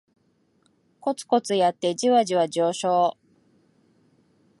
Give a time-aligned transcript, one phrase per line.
[0.99, 3.19] コツコツやってジワジワ上昇